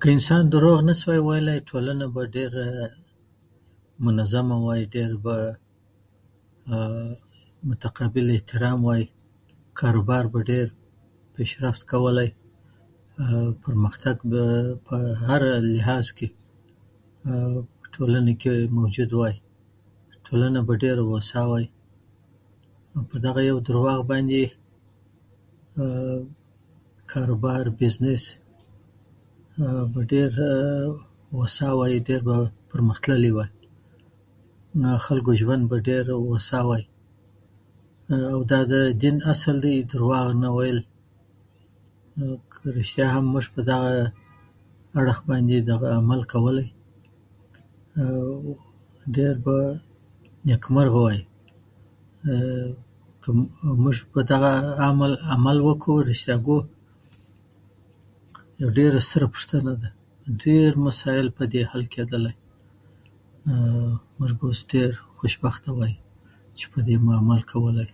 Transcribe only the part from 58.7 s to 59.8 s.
ډېر ستره پوښتنه